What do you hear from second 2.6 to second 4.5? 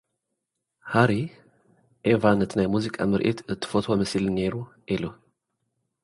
ሙዚቃ ምርኢት እትፈትዎ መሲሉኒ